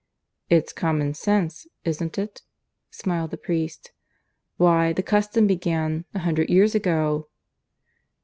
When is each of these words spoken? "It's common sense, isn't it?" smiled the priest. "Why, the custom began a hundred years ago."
"It's 0.49 0.73
common 0.73 1.13
sense, 1.13 1.67
isn't 1.85 2.17
it?" 2.17 2.41
smiled 2.89 3.29
the 3.29 3.37
priest. 3.37 3.91
"Why, 4.57 4.93
the 4.93 5.03
custom 5.03 5.45
began 5.45 6.05
a 6.15 6.25
hundred 6.25 6.49
years 6.49 6.73
ago." 6.73 7.27